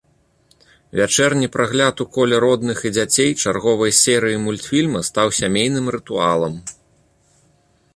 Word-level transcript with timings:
Вячэрні 0.99 1.47
прагляд 1.55 2.01
у 2.05 2.07
коле 2.15 2.35
родных 2.45 2.77
і 2.91 2.93
дзяцей 2.95 3.31
чарговай 3.43 3.91
серыі 4.03 4.43
мультфільма 4.47 5.05
стаў 5.11 5.27
сямейным 5.43 5.85
рытуалам. 5.99 6.53